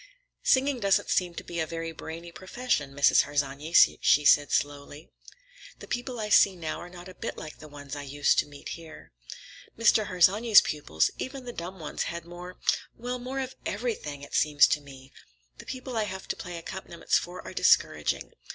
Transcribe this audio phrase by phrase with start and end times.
[0.41, 3.21] "Singing doesn't seem to be a very brainy profession, Mrs.
[3.21, 5.09] Harsanyi," she said slowly.
[5.77, 8.47] "The people I see now are not a bit like the ones I used to
[8.47, 9.11] meet here.
[9.77, 10.07] Mr.
[10.07, 15.13] Harsanyi's pupils, even the dumb ones, had more—well, more of everything, it seems to me.
[15.59, 18.31] The people I have to play accompaniments for are discouraging.